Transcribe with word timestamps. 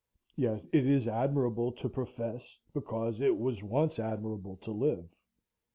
Yet 0.35 0.65
it 0.73 0.87
is 0.87 1.07
admirable 1.07 1.71
to 1.73 1.87
profess 1.87 2.57
because 2.73 3.21
it 3.21 3.37
was 3.37 3.61
once 3.61 3.99
admirable 3.99 4.57
to 4.63 4.71
live. 4.71 5.07